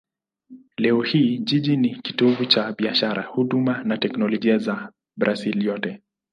[0.77, 6.01] Leo hii jiji ni kitovu cha biashara, huduma na teknolojia cha Brazil yote.